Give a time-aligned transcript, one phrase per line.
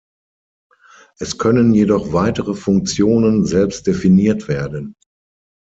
[1.19, 4.95] Es können jedoch weitere Funktionen selbst definiert werden.